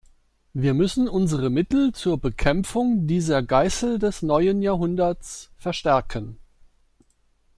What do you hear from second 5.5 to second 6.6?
verstärken.